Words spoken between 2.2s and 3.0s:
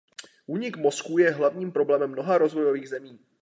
rozvojových